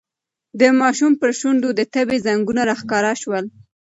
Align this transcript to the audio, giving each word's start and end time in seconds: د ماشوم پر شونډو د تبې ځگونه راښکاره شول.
د 0.59 0.61
ماشوم 0.81 1.13
پر 1.21 1.31
شونډو 1.39 1.69
د 1.75 1.81
تبې 1.93 2.17
ځگونه 2.25 2.61
راښکاره 2.69 3.13
شول. 3.21 3.45